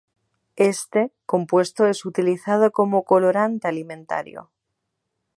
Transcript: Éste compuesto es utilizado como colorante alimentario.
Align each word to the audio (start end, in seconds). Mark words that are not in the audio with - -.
Éste 0.55 1.13
compuesto 1.27 1.85
es 1.85 2.05
utilizado 2.05 2.71
como 2.71 3.03
colorante 3.05 3.67
alimentario. 3.67 4.49